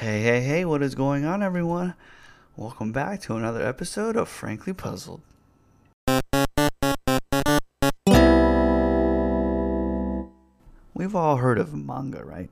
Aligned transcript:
Hey, 0.00 0.22
hey, 0.22 0.40
hey, 0.40 0.64
what 0.64 0.82
is 0.82 0.94
going 0.94 1.26
on, 1.26 1.42
everyone? 1.42 1.92
Welcome 2.56 2.90
back 2.90 3.20
to 3.20 3.36
another 3.36 3.60
episode 3.60 4.16
of 4.16 4.30
Frankly 4.30 4.72
Puzzled. 4.72 5.20
We've 10.94 11.14
all 11.14 11.36
heard 11.36 11.58
of 11.58 11.74
manga, 11.74 12.24
right? 12.24 12.48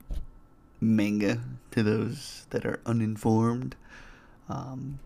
Manga, 0.79 1.41
to 1.71 1.81
those 1.81 2.45
that 2.51 2.67
are 2.67 2.81
uninformed. 2.85 3.75
Um, 4.47 4.99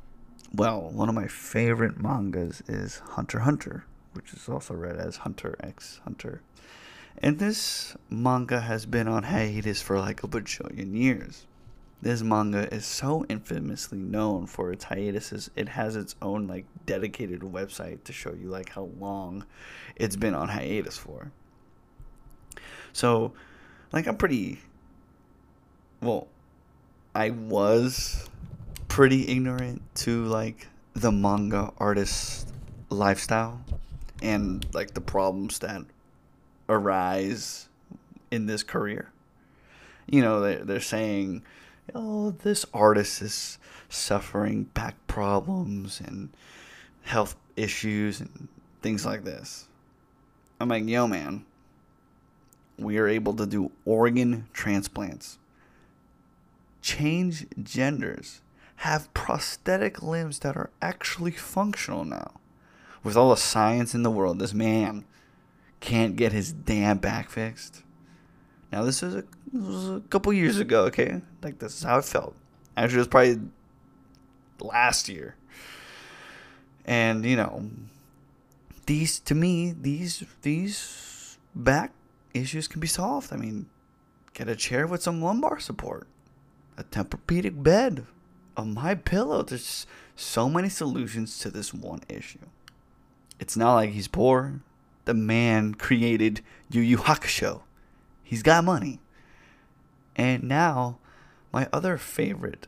well, 0.53 0.81
one 0.91 1.07
of 1.07 1.15
my 1.15 1.27
favorite 1.27 1.97
mangas 1.97 2.61
is 2.67 2.97
Hunter 3.11 3.37
x 3.37 3.45
Hunter, 3.45 3.85
which 4.11 4.33
is 4.33 4.49
also 4.49 4.73
read 4.73 4.97
as 4.97 5.15
Hunter 5.15 5.55
x 5.61 6.01
Hunter. 6.03 6.41
And 7.19 7.39
this 7.39 7.95
manga 8.09 8.59
has 8.59 8.85
been 8.85 9.07
on 9.07 9.23
hiatus 9.23 9.81
for 9.81 9.97
like 9.97 10.23
a 10.23 10.27
bajillion 10.27 10.93
years. 10.93 11.45
This 12.03 12.21
manga 12.21 12.67
is 12.73 12.85
so 12.85 13.23
infamously 13.29 13.97
known 13.97 14.45
for 14.45 14.73
its 14.73 14.83
hiatuses. 14.83 15.49
It 15.55 15.69
has 15.69 15.95
its 15.95 16.15
own 16.21 16.47
like 16.47 16.65
dedicated 16.85 17.39
website 17.39 18.03
to 18.03 18.11
show 18.11 18.33
you 18.33 18.49
like 18.49 18.67
how 18.67 18.89
long 18.99 19.45
it's 19.95 20.17
been 20.17 20.35
on 20.35 20.49
hiatus 20.49 20.97
for. 20.97 21.31
So, 22.91 23.31
like 23.93 24.05
I'm 24.05 24.17
pretty 24.17 24.59
well, 26.01 26.27
I 27.15 27.29
was 27.29 28.29
pretty 28.89 29.29
ignorant 29.29 29.81
to 29.99 30.25
like 30.25 30.67
the 30.95 31.13
manga 31.13 31.71
artist 31.77 32.51
lifestyle 32.89 33.63
and 34.21 34.67
like 34.73 34.93
the 34.93 34.99
problems 34.99 35.59
that 35.59 35.83
arise 36.67 37.69
in 38.29 38.45
this 38.45 38.61
career. 38.61 39.09
You 40.05 40.21
know, 40.21 40.41
they're, 40.41 40.65
they're 40.65 40.79
saying, 40.81 41.43
oh, 41.93 42.31
this 42.31 42.65
artist 42.73 43.21
is 43.21 43.57
suffering 43.89 44.63
back 44.73 44.95
problems 45.07 45.99
and 45.99 46.29
health 47.03 47.35
issues 47.55 48.19
and 48.19 48.47
things 48.81 49.05
like 49.05 49.23
this. 49.23 49.67
I'm 50.59 50.69
like, 50.69 50.87
yo, 50.87 51.07
man, 51.07 51.45
we 52.77 52.97
are 52.97 53.07
able 53.07 53.33
to 53.33 53.45
do 53.45 53.71
organ 53.85 54.47
transplants, 54.53 55.37
change 56.81 57.45
genders, 57.61 58.41
have 58.77 59.13
prosthetic 59.13 60.01
limbs 60.01 60.39
that 60.39 60.57
are 60.57 60.69
actually 60.81 61.31
functional 61.31 62.05
now. 62.05 62.31
With 63.03 63.17
all 63.17 63.31
the 63.31 63.37
science 63.37 63.93
in 63.93 64.03
the 64.03 64.11
world, 64.11 64.39
this 64.39 64.53
man 64.53 65.05
can't 65.79 66.15
get 66.15 66.31
his 66.31 66.53
damn 66.53 66.97
back 66.97 67.29
fixed. 67.29 67.83
Now 68.73 68.83
this 68.83 69.03
was 69.03 69.13
a, 69.13 69.23
this 69.51 69.67
was 69.67 69.89
a 69.89 70.01
couple 70.09 70.33
years 70.33 70.57
ago, 70.57 70.85
okay? 70.85 71.21
Like 71.43 71.59
this 71.59 71.77
is 71.77 71.83
how 71.83 71.99
it 71.99 72.05
felt. 72.05 72.35
Actually, 72.75 72.95
it 72.95 72.99
was 73.01 73.07
probably 73.07 73.39
last 74.59 75.07
year. 75.07 75.35
And 76.83 77.23
you 77.23 77.35
know, 77.35 77.69
these 78.87 79.19
to 79.19 79.35
me, 79.35 79.75
these 79.79 80.23
these 80.41 81.37
back 81.53 81.91
issues 82.33 82.67
can 82.67 82.79
be 82.79 82.87
solved. 82.87 83.31
I 83.31 83.37
mean, 83.37 83.67
get 84.33 84.49
a 84.49 84.55
chair 84.55 84.87
with 84.87 85.03
some 85.03 85.21
lumbar 85.21 85.59
support, 85.59 86.07
a 86.75 86.83
Tempur-Pedic 86.83 87.61
bed, 87.61 88.07
a 88.57 88.65
my 88.65 88.95
pillow. 88.95 89.43
There's 89.43 89.85
so 90.15 90.49
many 90.49 90.69
solutions 90.69 91.37
to 91.39 91.51
this 91.51 91.75
one 91.75 92.01
issue. 92.09 92.47
It's 93.39 93.55
not 93.55 93.75
like 93.75 93.91
he's 93.91 94.07
poor 94.07 94.61
the 95.05 95.13
man 95.13 95.75
created 95.75 96.41
Yu 96.71 96.81
Yu 96.81 96.97
Hakusho. 96.97 97.61
He's 98.33 98.41
got 98.41 98.63
money. 98.63 98.99
And 100.15 100.41
now, 100.41 100.97
my 101.51 101.69
other 101.71 101.99
favorite 101.99 102.65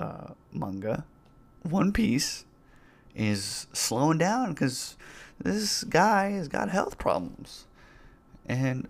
uh, 0.00 0.28
manga, 0.50 1.04
One 1.60 1.92
Piece, 1.92 2.46
is 3.14 3.66
slowing 3.74 4.16
down 4.16 4.54
because 4.54 4.96
this 5.38 5.84
guy 5.84 6.30
has 6.30 6.48
got 6.48 6.70
health 6.70 6.96
problems. 6.96 7.66
And 8.46 8.88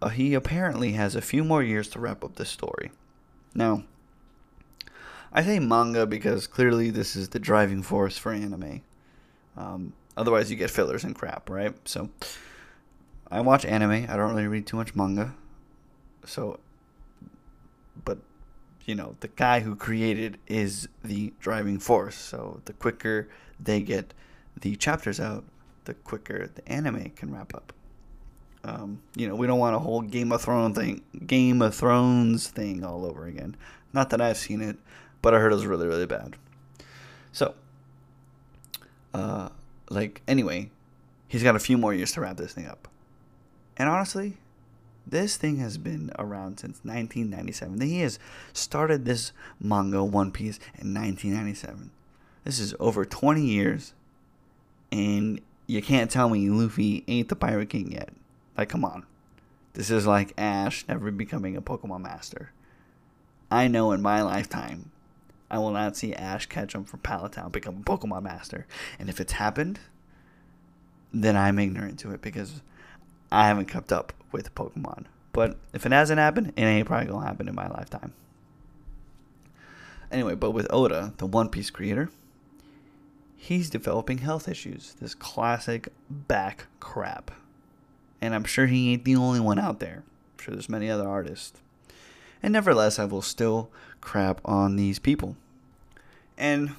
uh, 0.00 0.08
he 0.08 0.32
apparently 0.32 0.92
has 0.92 1.14
a 1.14 1.20
few 1.20 1.44
more 1.44 1.62
years 1.62 1.86
to 1.88 1.98
wrap 1.98 2.24
up 2.24 2.36
this 2.36 2.48
story. 2.48 2.90
Now, 3.54 3.84
I 5.34 5.42
say 5.42 5.58
manga 5.58 6.06
because 6.06 6.46
clearly 6.46 6.88
this 6.88 7.14
is 7.14 7.28
the 7.28 7.38
driving 7.38 7.82
force 7.82 8.16
for 8.16 8.32
anime. 8.32 8.80
Um, 9.54 9.92
Otherwise, 10.16 10.50
you 10.50 10.56
get 10.56 10.70
fillers 10.70 11.04
and 11.04 11.14
crap, 11.14 11.50
right? 11.50 11.74
So, 11.84 12.08
I 13.30 13.42
watch 13.42 13.66
anime. 13.66 14.06
I 14.08 14.16
don't 14.16 14.30
really 14.30 14.46
read 14.46 14.66
too 14.66 14.78
much 14.78 14.94
manga. 14.94 15.34
So, 16.24 16.60
but 18.04 18.18
you 18.84 18.94
know, 18.94 19.16
the 19.20 19.28
guy 19.28 19.60
who 19.60 19.76
created 19.76 20.38
is 20.46 20.88
the 21.04 21.32
driving 21.40 21.78
force. 21.78 22.16
So, 22.16 22.60
the 22.64 22.72
quicker 22.72 23.28
they 23.60 23.80
get 23.80 24.14
the 24.60 24.76
chapters 24.76 25.20
out, 25.20 25.44
the 25.84 25.94
quicker 25.94 26.48
the 26.54 26.68
anime 26.68 27.10
can 27.10 27.32
wrap 27.32 27.54
up. 27.54 27.72
Um, 28.64 29.00
you 29.16 29.26
know, 29.26 29.34
we 29.34 29.46
don't 29.46 29.58
want 29.58 29.74
a 29.74 29.80
whole 29.80 30.02
Game 30.02 30.30
of 30.30 30.42
Thrones 30.42 30.76
thing, 30.76 31.02
Game 31.26 31.60
of 31.62 31.74
Thrones 31.74 32.48
thing 32.48 32.84
all 32.84 33.04
over 33.04 33.26
again. 33.26 33.56
Not 33.92 34.10
that 34.10 34.20
I've 34.20 34.36
seen 34.36 34.60
it, 34.60 34.76
but 35.20 35.34
I 35.34 35.38
heard 35.38 35.52
it 35.52 35.56
was 35.56 35.66
really, 35.66 35.86
really 35.86 36.06
bad. 36.06 36.36
So, 37.32 37.54
uh, 39.14 39.48
like 39.90 40.22
anyway, 40.28 40.70
he's 41.26 41.42
got 41.42 41.56
a 41.56 41.60
few 41.60 41.76
more 41.76 41.92
years 41.92 42.12
to 42.12 42.20
wrap 42.20 42.36
this 42.36 42.52
thing 42.52 42.66
up. 42.66 42.88
And 43.76 43.88
honestly, 43.88 44.36
this 45.06 45.36
thing 45.36 45.56
has 45.56 45.78
been 45.78 46.10
around 46.18 46.58
since 46.58 46.80
1997. 46.82 47.80
He 47.80 48.00
has 48.00 48.18
started 48.52 49.04
this 49.04 49.32
manga 49.60 50.04
One 50.04 50.32
Piece 50.32 50.58
in 50.78 50.94
1997. 50.94 51.90
This 52.44 52.58
is 52.58 52.74
over 52.80 53.04
20 53.04 53.42
years, 53.44 53.94
and 54.90 55.40
you 55.66 55.82
can't 55.82 56.10
tell 56.10 56.28
me 56.28 56.50
Luffy 56.50 57.04
ain't 57.08 57.28
the 57.28 57.36
Pirate 57.36 57.70
King 57.70 57.92
yet. 57.92 58.10
Like, 58.56 58.68
come 58.68 58.84
on. 58.84 59.04
This 59.74 59.90
is 59.90 60.06
like 60.06 60.34
Ash 60.36 60.84
never 60.86 61.10
becoming 61.10 61.56
a 61.56 61.62
Pokemon 61.62 62.02
Master. 62.02 62.52
I 63.50 63.68
know 63.68 63.92
in 63.92 64.02
my 64.02 64.22
lifetime 64.22 64.90
I 65.50 65.58
will 65.58 65.70
not 65.70 65.96
see 65.96 66.14
Ash 66.14 66.46
Ketchum 66.46 66.84
from 66.84 67.00
Pallet 67.00 67.32
Town 67.32 67.50
become 67.50 67.78
a 67.78 67.80
Pokemon 67.80 68.22
Master. 68.22 68.66
And 68.98 69.08
if 69.08 69.20
it's 69.20 69.32
happened, 69.32 69.78
then 71.12 71.36
I'm 71.36 71.58
ignorant 71.58 71.98
to 72.00 72.12
it 72.12 72.22
because 72.22 72.62
I 73.30 73.46
haven't 73.46 73.66
kept 73.66 73.92
up 73.92 74.12
with 74.32 74.54
Pokemon. 74.54 75.04
But 75.32 75.56
if 75.72 75.86
it 75.86 75.92
hasn't 75.92 76.18
happened, 76.18 76.52
it 76.56 76.62
ain't 76.62 76.86
probably 76.86 77.06
gonna 77.06 77.26
happen 77.26 77.48
in 77.48 77.54
my 77.54 77.68
lifetime. 77.68 78.12
Anyway, 80.10 80.34
but 80.34 80.50
with 80.50 80.66
Oda, 80.70 81.14
the 81.16 81.26
One 81.26 81.48
Piece 81.48 81.70
creator, 81.70 82.10
he's 83.36 83.70
developing 83.70 84.18
health 84.18 84.46
issues. 84.46 84.94
This 85.00 85.14
classic 85.14 85.88
back 86.10 86.66
crap. 86.80 87.30
And 88.20 88.34
I'm 88.34 88.44
sure 88.44 88.66
he 88.66 88.92
ain't 88.92 89.04
the 89.04 89.16
only 89.16 89.40
one 89.40 89.58
out 89.58 89.80
there. 89.80 90.04
I'm 90.04 90.44
sure 90.44 90.54
there's 90.54 90.68
many 90.68 90.90
other 90.90 91.08
artists. 91.08 91.60
And 92.42 92.52
nevertheless, 92.52 92.98
I 92.98 93.04
will 93.04 93.22
still 93.22 93.70
crap 94.00 94.40
on 94.44 94.76
these 94.76 94.98
people. 94.98 95.36
And 96.36 96.74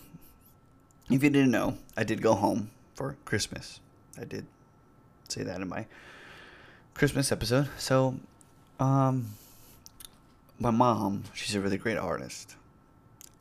if 1.09 1.23
you 1.23 1.29
didn't 1.29 1.51
know, 1.51 1.77
I 1.97 2.03
did 2.03 2.21
go 2.21 2.35
home 2.35 2.69
for 2.93 3.17
Christmas. 3.25 3.79
I 4.19 4.25
did 4.25 4.45
say 5.27 5.43
that 5.43 5.59
in 5.59 5.67
my 5.67 5.85
Christmas 6.93 7.31
episode. 7.31 7.69
So, 7.77 8.19
um, 8.79 9.31
my 10.59 10.71
mom, 10.71 11.23
she's 11.33 11.55
a 11.55 11.59
really 11.59 11.77
great 11.77 11.97
artist. 11.97 12.55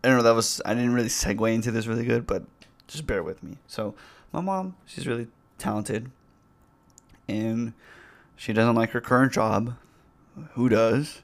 I 0.02 0.08
don't 0.08 0.16
know, 0.16 0.22
that 0.22 0.34
was, 0.34 0.60
I 0.64 0.74
didn't 0.74 0.94
really 0.94 1.08
segue 1.08 1.54
into 1.54 1.70
this 1.70 1.86
really 1.86 2.04
good, 2.04 2.26
but 2.26 2.44
just 2.88 3.06
bear 3.06 3.22
with 3.22 3.42
me. 3.42 3.58
So, 3.66 3.94
my 4.32 4.40
mom, 4.40 4.74
she's 4.86 5.06
really 5.06 5.28
talented. 5.58 6.10
And 7.28 7.74
she 8.36 8.52
doesn't 8.52 8.74
like 8.74 8.90
her 8.90 9.00
current 9.00 9.32
job. 9.32 9.76
Who 10.52 10.68
does? 10.68 11.22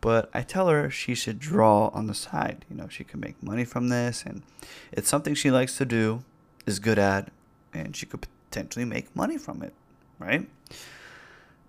But 0.00 0.30
I 0.32 0.42
tell 0.42 0.68
her 0.68 0.90
she 0.90 1.14
should 1.14 1.38
draw 1.38 1.88
on 1.88 2.06
the 2.06 2.14
side. 2.14 2.64
You 2.70 2.76
know, 2.76 2.88
she 2.88 3.04
can 3.04 3.20
make 3.20 3.40
money 3.42 3.64
from 3.64 3.88
this, 3.88 4.24
and 4.24 4.42
it's 4.90 5.08
something 5.08 5.34
she 5.34 5.50
likes 5.50 5.76
to 5.76 5.84
do, 5.84 6.24
is 6.66 6.78
good 6.78 6.98
at, 6.98 7.30
and 7.74 7.94
she 7.94 8.06
could 8.06 8.26
potentially 8.48 8.86
make 8.86 9.14
money 9.14 9.36
from 9.36 9.62
it, 9.62 9.74
right? 10.18 10.48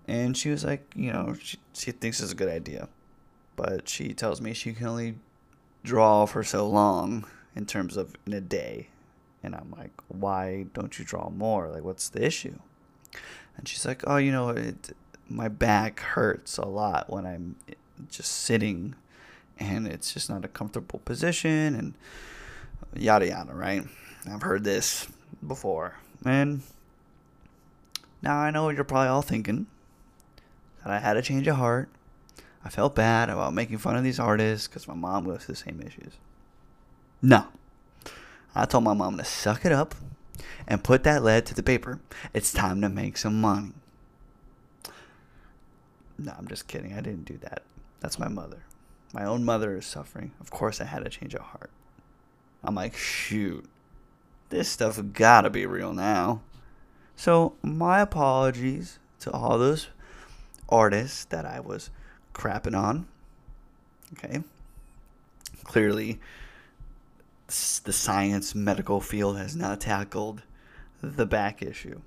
And 0.08 0.36
she 0.36 0.50
was 0.50 0.64
like, 0.64 0.92
you 0.96 1.12
know, 1.12 1.34
she, 1.40 1.58
she 1.72 1.92
thinks 1.92 2.20
it's 2.20 2.32
a 2.32 2.36
good 2.36 2.48
idea, 2.48 2.88
but 3.56 3.88
she 3.88 4.14
tells 4.14 4.40
me 4.40 4.52
she 4.52 4.72
can 4.72 4.86
only 4.86 5.14
draw 5.84 6.26
for 6.26 6.42
so 6.42 6.68
long 6.68 7.24
in 7.54 7.66
terms 7.66 7.96
of 7.96 8.14
in 8.26 8.32
a 8.32 8.40
day. 8.40 8.88
And 9.42 9.54
I'm 9.54 9.72
like, 9.76 9.92
why 10.08 10.66
don't 10.74 10.98
you 10.98 11.04
draw 11.04 11.30
more? 11.30 11.68
Like, 11.68 11.84
what's 11.84 12.08
the 12.08 12.24
issue? 12.24 12.58
And 13.56 13.68
she's 13.68 13.84
like, 13.84 14.02
oh, 14.06 14.16
you 14.16 14.32
know, 14.32 14.50
it, 14.50 14.96
my 15.28 15.48
back 15.48 16.00
hurts 16.00 16.58
a 16.58 16.66
lot 16.66 17.10
when 17.10 17.26
I'm 17.26 17.56
just 18.10 18.32
sitting 18.32 18.94
and 19.58 19.86
it's 19.86 20.12
just 20.12 20.28
not 20.28 20.44
a 20.44 20.48
comfortable 20.48 21.00
position 21.04 21.74
and 21.74 21.94
yada 22.94 23.28
yada, 23.28 23.52
right? 23.52 23.84
I've 24.30 24.42
heard 24.42 24.64
this 24.64 25.06
before. 25.46 25.98
And 26.24 26.62
now 28.22 28.38
I 28.38 28.50
know 28.50 28.64
what 28.64 28.74
you're 28.74 28.84
probably 28.84 29.08
all 29.08 29.22
thinking 29.22 29.66
that 30.82 30.92
I 30.92 30.98
had 30.98 31.16
a 31.16 31.22
change 31.22 31.46
of 31.46 31.56
heart. 31.56 31.88
I 32.64 32.68
felt 32.68 32.94
bad 32.94 33.28
about 33.28 33.54
making 33.54 33.78
fun 33.78 33.96
of 33.96 34.04
these 34.04 34.20
artists 34.20 34.68
because 34.68 34.86
my 34.86 34.94
mom 34.94 35.24
goes 35.24 35.44
through 35.44 35.54
the 35.54 35.60
same 35.60 35.80
issues. 35.80 36.14
No. 37.20 37.46
I 38.54 38.66
told 38.66 38.84
my 38.84 38.94
mom 38.94 39.16
to 39.16 39.24
suck 39.24 39.64
it 39.64 39.72
up 39.72 39.94
and 40.66 40.84
put 40.84 41.04
that 41.04 41.22
lead 41.22 41.46
to 41.46 41.54
the 41.54 41.62
paper. 41.62 42.00
It's 42.34 42.52
time 42.52 42.80
to 42.82 42.88
make 42.88 43.16
some 43.16 43.40
money. 43.40 43.72
No, 46.18 46.34
I'm 46.38 46.46
just 46.46 46.68
kidding. 46.68 46.92
I 46.92 47.00
didn't 47.00 47.24
do 47.24 47.38
that. 47.38 47.62
That's 48.00 48.18
my 48.18 48.28
mother. 48.28 48.64
My 49.12 49.24
own 49.24 49.44
mother 49.44 49.76
is 49.76 49.86
suffering. 49.86 50.32
Of 50.40 50.50
course, 50.50 50.80
I 50.80 50.84
had 50.84 51.06
a 51.06 51.10
change 51.10 51.34
of 51.34 51.40
heart. 51.40 51.70
I'm 52.62 52.74
like, 52.74 52.96
shoot, 52.96 53.64
this 54.50 54.68
stuff 54.68 55.00
gotta 55.12 55.50
be 55.50 55.66
real 55.66 55.92
now. 55.92 56.42
So, 57.16 57.54
my 57.62 58.00
apologies 58.00 58.98
to 59.20 59.30
all 59.32 59.58
those 59.58 59.88
artists 60.72 61.26
that 61.26 61.44
I 61.44 61.60
was 61.60 61.90
crapping 62.34 62.76
on. 62.76 63.06
Okay. 64.14 64.42
Clearly, 65.64 66.18
the 67.46 67.92
science 67.92 68.54
medical 68.54 69.00
field 69.00 69.36
has 69.36 69.54
not 69.54 69.80
tackled 69.80 70.42
the 71.02 71.26
back 71.26 71.62
issue, 71.62 72.00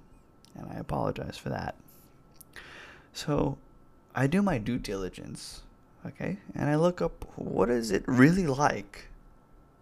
and 0.56 0.68
I 0.72 0.76
apologize 0.76 1.38
for 1.38 1.50
that. 1.50 1.76
So, 3.14 3.58
I 4.14 4.28
do 4.28 4.42
my 4.42 4.58
due 4.58 4.78
diligence, 4.78 5.62
okay, 6.06 6.38
and 6.54 6.70
I 6.70 6.76
look 6.76 7.02
up 7.02 7.26
what 7.36 7.70
is 7.70 7.92
it 7.92 8.04
really 8.08 8.48
like 8.48 9.08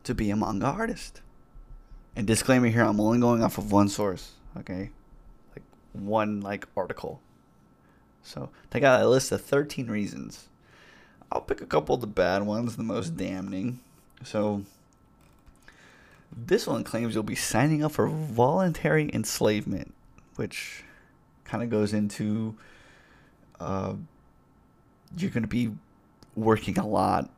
to 0.04 0.14
be 0.14 0.30
a 0.30 0.36
manga 0.36 0.66
artist. 0.66 1.22
And 2.16 2.28
disclaimer 2.28 2.68
here, 2.68 2.84
I'm 2.84 3.00
only 3.00 3.20
going 3.20 3.44
off 3.44 3.58
of 3.58 3.72
one 3.72 3.90
source, 3.90 4.34
okay, 4.58 4.92
like 5.56 5.64
one 5.94 6.42
like 6.42 6.68
article. 6.76 7.22
So 8.24 8.50
they 8.72 8.80
got 8.80 9.02
a 9.02 9.08
list 9.08 9.32
of 9.32 9.42
13 9.42 9.88
reasons. 9.88 10.48
I'll 11.32 11.42
pick 11.42 11.62
a 11.62 11.66
couple 11.66 11.96
of 11.96 12.02
the 12.02 12.08
bad 12.08 12.44
ones, 12.44 12.76
the 12.76 12.84
most 12.84 13.18
damning. 13.18 13.80
So 14.24 14.64
this 16.36 16.66
one 16.66 16.84
claims 16.84 17.14
you'll 17.14 17.24
be 17.24 17.36
signing 17.36 17.84
up 17.84 17.92
for 17.92 18.08
voluntary 18.08 19.10
enslavement, 19.14 19.94
which 20.36 20.84
kind 21.44 21.64
of 21.64 21.70
goes 21.70 21.94
into 21.94 22.56
uh, 23.60 23.94
you're 25.18 25.30
going 25.30 25.44
to 25.44 25.48
be 25.48 25.72
working 26.36 26.78
a 26.80 26.88
lot 26.88 27.30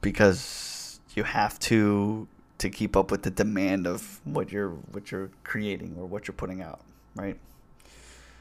because 0.00 1.00
you 1.14 1.24
have 1.24 1.58
to 1.60 2.26
to 2.58 2.68
keep 2.68 2.94
up 2.94 3.10
with 3.10 3.22
the 3.22 3.30
demand 3.30 3.86
of 3.86 4.20
what 4.24 4.52
you're 4.52 4.70
what 4.92 5.10
you're 5.10 5.30
creating 5.44 5.96
or 5.98 6.06
what 6.06 6.26
you're 6.26 6.34
putting 6.34 6.60
out, 6.60 6.80
right? 7.14 7.38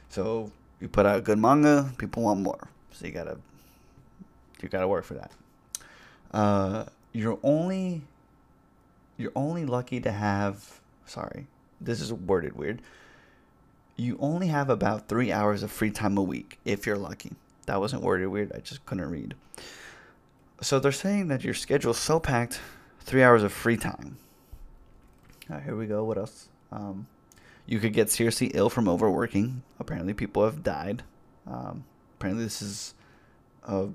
So 0.10 0.52
you 0.80 0.88
put 0.88 1.06
out 1.06 1.24
good 1.24 1.40
manga, 1.40 1.92
people 1.98 2.24
want 2.24 2.40
more. 2.40 2.68
So 2.92 3.06
you 3.06 3.12
gotta 3.12 3.38
you 4.62 4.70
gotta 4.70 4.88
work 4.88 5.06
for 5.06 5.16
that. 5.16 5.32
Uh, 6.32 6.86
you're 7.14 7.40
only 7.44 8.02
you're 9.18 9.32
only 9.36 9.66
lucky 9.66 10.00
to 10.02 10.12
have 10.12 10.80
sorry, 11.06 11.48
this 11.82 12.02
is 12.02 12.14
worded 12.14 12.56
weird. 12.56 12.82
You 13.96 14.18
only 14.22 14.48
have 14.48 14.70
about 14.70 15.08
three 15.08 15.32
hours 15.32 15.62
of 15.62 15.72
free 15.72 15.92
time 15.92 16.18
a 16.18 16.24
week 16.24 16.58
if 16.64 16.86
you're 16.86 16.98
lucky. 16.98 17.34
That 17.66 17.80
wasn't 17.80 18.02
worded 18.02 18.30
weird, 18.30 18.52
I 18.54 18.60
just 18.60 18.86
couldn't 18.86 19.10
read. 19.10 19.36
So 20.62 20.80
they're 20.80 20.92
saying 20.92 21.28
that 21.28 21.44
your 21.44 21.54
schedule's 21.54 21.98
so 21.98 22.20
packed, 22.20 22.60
three 23.02 23.24
hours 23.24 23.44
of 23.44 23.52
free 23.52 23.78
time. 23.78 24.18
here 25.48 25.76
we 25.76 25.86
go. 25.86 26.04
What 26.04 26.18
else? 26.18 26.48
Um, 26.72 27.08
you 27.70 27.80
could 27.80 27.94
get 27.94 28.10
seriously 28.10 28.52
ill 28.54 28.70
from 28.70 28.90
overworking. 28.90 29.64
Apparently, 29.80 30.14
people 30.14 30.44
have 30.44 30.64
died. 30.64 31.04
Um, 31.48 31.86
apparently, 32.18 32.44
this 32.44 32.62
is 32.62 32.94
a, 33.64 33.90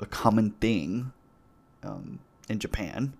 a 0.00 0.06
common 0.06 0.52
thing 0.52 1.12
um, 1.82 2.20
in 2.48 2.58
Japan 2.58 3.12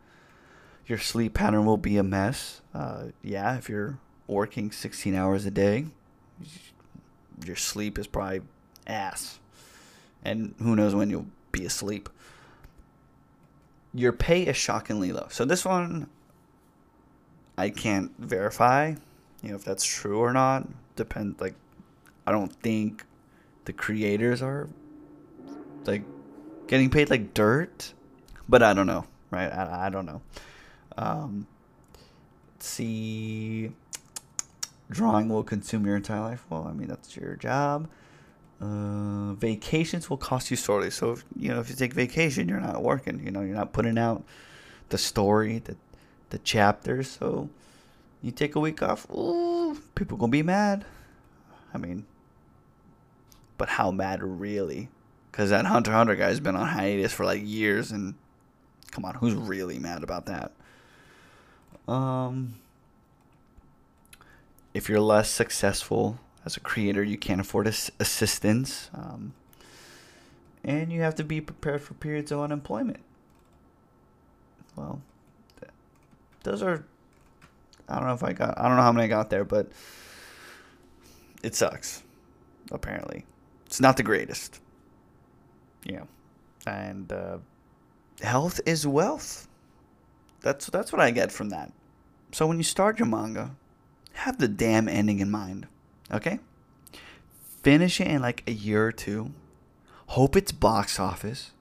your 0.88 0.99
sleep 0.99 1.34
pattern 1.34 1.66
will 1.66 1.76
be 1.76 1.99
a 1.99 2.02
mess. 2.02 2.62
Uh, 2.75 3.08
yeah, 3.22 3.56
if 3.56 3.69
you're 3.69 3.99
working 4.26 4.70
16 4.70 5.14
hours 5.14 5.44
a 5.44 5.50
day, 5.50 5.87
your 7.44 7.56
sleep 7.56 7.99
is 7.99 8.06
probably 8.06 8.40
ass. 8.87 9.38
And 10.25 10.54
who 10.58 10.75
knows 10.75 10.94
when 10.94 11.11
you'll 11.11 11.26
be 11.52 11.66
asleep. 11.66 12.08
Your 13.94 14.12
pay 14.12 14.43
is 14.43 14.56
shockingly 14.56 15.12
low. 15.12 15.26
So 15.31 15.44
this 15.44 15.64
one, 15.64 16.08
I 17.56 17.69
can't 17.70 18.12
verify, 18.19 18.94
you 19.43 19.50
know, 19.50 19.56
if 19.56 19.64
that's 19.64 19.85
true 19.85 20.19
or 20.19 20.32
not. 20.32 20.67
Depend 20.96 21.37
like, 21.40 21.55
I 22.26 22.32
don't 22.32 22.52
think 22.52 23.05
the 23.64 23.73
creators 23.73 24.43
are 24.43 24.69
like 25.85 26.02
getting 26.67 26.90
paid 26.90 27.11
like 27.11 27.35
dirt, 27.35 27.93
but 28.49 28.62
I 28.62 28.73
don't 28.75 28.87
know, 28.87 29.05
right? 29.31 29.46
I, 29.46 29.87
I 29.87 29.90
don't 29.90 30.06
know. 30.06 30.23
Um, 30.96 31.46
see, 32.58 33.73
drawing 34.90 35.29
will 35.29 35.44
consume 35.44 35.87
your 35.87 35.96
entire 35.96 36.20
life. 36.20 36.44
Well, 36.50 36.67
I 36.69 36.73
mean 36.73 36.88
that's 36.88 37.17
your 37.17 37.37
job. 37.37 37.88
Uh, 38.61 39.35
vacations 39.35 40.11
will 40.11 40.17
cost 40.17 40.50
you 40.50 40.56
sorely. 40.56 40.90
So 40.90 41.12
if, 41.12 41.25
you 41.37 41.50
know 41.50 41.61
if 41.61 41.70
you 41.70 41.76
take 41.76 41.94
vacation, 41.94 42.49
you're 42.49 42.61
not 42.61 42.82
working. 42.82 43.25
You 43.25 43.31
know 43.31 43.43
you're 43.43 43.55
not 43.55 43.73
putting 43.73 43.99
out 43.99 44.25
the 44.88 44.99
story, 44.99 45.58
the 45.61 45.76
the 46.31 46.38
chapters. 46.38 47.08
So 47.08 47.49
you 48.22 48.30
take 48.30 48.54
a 48.54 48.60
week 48.60 48.82
off. 48.82 49.08
Ooh, 49.10 49.78
people 49.94 50.16
gonna 50.16 50.30
be 50.30 50.42
mad. 50.42 50.84
I 51.72 51.78
mean, 51.78 52.06
but 53.56 53.68
how 53.68 53.90
mad 53.90 54.22
really? 54.22 54.88
Because 55.30 55.50
that 55.50 55.66
Hunter 55.66 55.92
Hunter 55.92 56.16
guy's 56.16 56.40
been 56.40 56.56
on 56.56 56.68
hiatus 56.68 57.12
for 57.12 57.24
like 57.24 57.42
years, 57.44 57.90
and 57.92 58.14
come 58.90 59.04
on, 59.04 59.14
who's 59.14 59.34
really 59.34 59.78
mad 59.78 60.02
about 60.02 60.26
that? 60.26 60.52
Um, 61.86 62.54
if 64.74 64.88
you're 64.88 65.00
less 65.00 65.30
successful 65.30 66.18
as 66.44 66.56
a 66.56 66.60
creator, 66.60 67.02
you 67.02 67.18
can't 67.18 67.40
afford 67.40 67.66
ass- 67.66 67.90
assistance. 67.98 68.90
Um, 68.94 69.34
and 70.64 70.92
you 70.92 71.00
have 71.00 71.14
to 71.16 71.24
be 71.24 71.40
prepared 71.40 71.82
for 71.82 71.94
periods 71.94 72.30
of 72.30 72.40
unemployment. 72.40 73.00
Well, 74.76 75.00
th- 75.60 75.72
those 76.42 76.62
are. 76.62 76.84
I 77.88 77.96
don't 77.96 78.06
know 78.06 78.14
if 78.14 78.25
I 78.25 78.32
got. 78.32 78.58
I 78.58 78.69
don't 78.69 78.76
know 78.76 78.82
how 78.82 78.93
many 78.93 79.05
I 79.05 79.08
got 79.08 79.31
there, 79.31 79.44
but 79.44 79.69
it 81.43 81.55
sucks. 81.55 82.02
Apparently, 82.70 83.25
it's 83.67 83.81
not 83.81 83.96
the 83.96 84.02
greatest. 84.02 84.61
Yeah, 85.85 86.05
and 86.67 87.11
uh, 87.12 87.38
health 88.20 88.61
is 88.67 88.87
wealth. 88.87 89.49
That's 90.40 90.67
that's 90.67 90.93
what 90.93 91.00
I 91.00 91.11
get 91.11 91.33
from 91.33 91.49
that. 91.50 91.73
So 92.33 92.47
when 92.47 92.59
you 92.59 92.62
start 92.62 92.99
your 92.99 93.09
manga, 93.09 93.52
have 94.12 94.38
the 94.38 94.49
damn 94.49 94.88
ending 94.88 95.21
in 95.21 95.30
mind. 95.30 95.66
Okay? 96.12 96.40
Finish 97.62 98.00
it 98.00 98.07
in 98.09 98.23
like 98.23 98.42
a 98.47 98.52
year 98.52 98.87
or 98.87 98.92
two. 98.92 99.33
Hope 100.09 100.37
it's 100.37 100.52
box 100.52 100.99
office. 100.99 101.52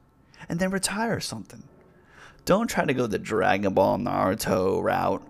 And 0.50 0.60
then 0.60 0.72
retire 0.72 1.16
or 1.16 1.20
something. 1.20 1.64
Don't 2.46 2.70
try 2.70 2.86
to 2.86 2.94
go 2.94 3.08
the 3.08 3.18
Dragon 3.20 3.74
Ball 3.74 3.98
Naruto 3.98 4.82
route. 4.82 5.26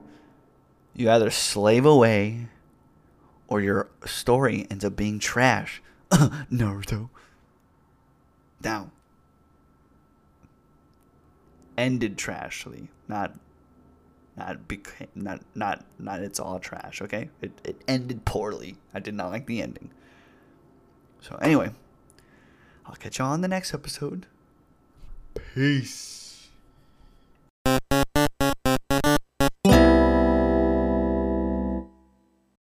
You 0.98 1.10
either 1.10 1.30
slave 1.30 1.86
away 1.86 2.48
or 3.48 3.62
your 3.62 3.88
story 4.06 4.68
ends 4.70 4.84
up 4.84 4.98
being 4.98 5.20
trash. 5.20 5.82
Naruto. 6.12 7.10
Now, 8.63 8.89
ended 11.77 12.18
trashly, 12.18 12.88
not 13.08 13.38
not 14.36 14.68
became 14.68 15.08
not 15.16 15.42
not 15.56 15.86
not 16.00 16.20
it's 16.22 16.39
all 16.39 16.60
trash 16.60 17.01
okay? 17.01 17.30
It, 17.42 17.51
it 17.63 17.82
ended 17.88 18.25
poorly. 18.25 18.77
I 18.94 19.00
did 19.00 19.13
not 19.13 19.32
like 19.32 19.46
the 19.46 19.62
ending. 19.62 19.92
So 21.22 21.36
anyway 21.42 21.72
i'll 22.88 22.96
catch 22.96 23.20
you 23.20 23.25
on 23.25 23.42
the 23.42 23.48
next 23.48 23.74
episode. 23.74 24.25
Peace 25.54 26.26